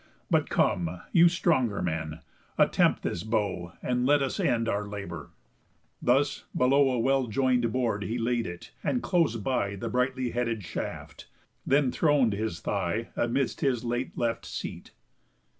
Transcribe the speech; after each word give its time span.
_But 0.31 0.49
come, 0.49 0.99
you 1.11 1.29
stronger 1.29 1.79
men, 1.83 2.21
attempt 2.57 3.03
this 3.03 3.21
bow, 3.21 3.73
And 3.83 4.03
let 4.03 4.23
us 4.23 4.39
end 4.39 4.67
our 4.67 4.87
labour." 4.87 5.29
Thus, 6.01 6.45
below 6.57 6.89
A 6.89 6.97
well 6.97 7.27
join'd 7.27 7.71
board 7.71 8.03
he 8.05 8.17
laid 8.17 8.47
it, 8.47 8.71
and 8.83 9.03
close 9.03 9.35
by 9.35 9.75
The 9.75 9.89
brightly 9.89 10.31
headed 10.31 10.63
shaft; 10.63 11.27
then 11.67 11.91
thron'd 11.91 12.33
his 12.33 12.61
thigh 12.61 13.09
Amidst 13.15 13.61
his 13.61 13.83
late 13.83 14.17
left 14.17 14.43
seat. 14.47 14.89